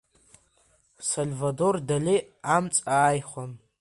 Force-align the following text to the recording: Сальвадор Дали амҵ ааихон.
Сальвадор 1.09 1.75
Дали 1.87 2.17
амҵ 2.55 2.75
ааихон. 2.97 3.51